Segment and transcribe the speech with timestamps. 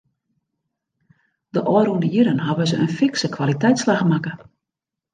[1.53, 4.33] De ôfrûne jierren hawwe se in fikse kwaliteitsslach makke.